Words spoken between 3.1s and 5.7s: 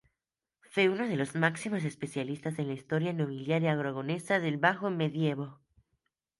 nobiliaria aragonesa del Bajo Medievo.